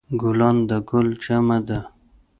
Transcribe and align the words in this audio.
ګلان 0.21 0.57
د 0.69 0.71
ګل 0.89 1.07
جمع 1.23 1.59
ده 1.67 1.79